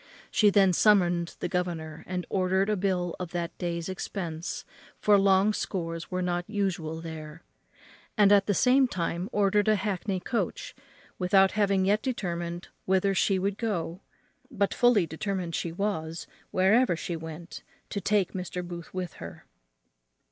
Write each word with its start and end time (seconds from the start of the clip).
She 0.31 0.49
then 0.49 0.73
summoned 0.73 1.35
the 1.41 1.47
governor, 1.47 2.03
and 2.07 2.25
ordered 2.27 2.71
a 2.71 2.75
bill 2.75 3.15
of 3.19 3.33
that 3.33 3.55
day's 3.59 3.87
expense, 3.87 4.65
for 4.99 5.15
long 5.15 5.53
scores 5.53 6.09
were 6.09 6.23
not 6.23 6.49
usual 6.49 7.01
there; 7.01 7.43
and 8.17 8.31
at 8.31 8.47
the 8.47 8.55
same 8.55 8.87
time 8.87 9.29
ordered 9.31 9.67
a 9.67 9.75
hackney 9.75 10.19
coach, 10.19 10.73
without 11.19 11.51
having 11.51 11.85
yet 11.85 12.01
determined 12.01 12.69
whither 12.85 13.13
she 13.13 13.37
would 13.37 13.59
go, 13.59 14.01
but 14.49 14.73
fully 14.73 15.05
determined 15.05 15.53
she 15.53 15.71
was, 15.71 16.25
wherever 16.49 16.95
she 16.95 17.15
went, 17.15 17.61
to 17.91 18.01
take 18.01 18.33
Mr. 18.33 18.67
Booth 18.67 18.91
with 18.95 19.13
her. 19.21 19.45